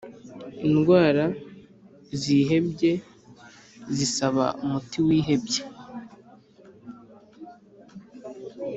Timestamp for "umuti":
4.63-4.97